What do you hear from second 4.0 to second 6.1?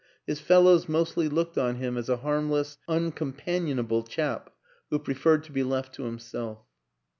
chap who preferred to be left to